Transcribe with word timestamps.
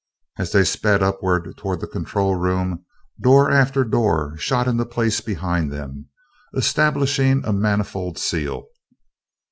As 0.39 0.51
they 0.51 0.63
sped 0.63 1.03
upward 1.03 1.55
toward 1.57 1.79
the 1.79 1.85
control 1.85 2.33
room, 2.33 2.83
door 3.21 3.51
after 3.51 3.83
door 3.83 4.35
shot 4.35 4.67
into 4.67 4.83
place 4.83 5.21
behind 5.21 5.71
them, 5.71 6.07
establishing 6.55 7.45
a 7.45 7.53
manifold 7.53 8.17
seal. 8.17 8.65